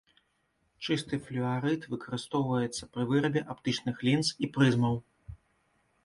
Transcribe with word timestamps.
Чысты 0.85 1.17
флюарыт 1.25 1.81
выкарыстоўваецца 1.91 2.83
пры 2.95 3.05
вырабе 3.11 3.43
аптычных 3.55 4.01
лінз 4.07 4.27
і 4.47 4.49
прызмаў. 4.57 4.95